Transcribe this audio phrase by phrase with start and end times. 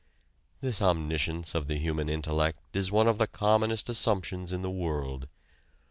[0.61, 5.27] This omniscience of the human intellect is one of the commonest assumptions in the world.